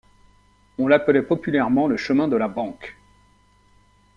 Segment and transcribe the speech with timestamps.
[0.79, 2.97] On l’appelait populairement le chemin de la Banque.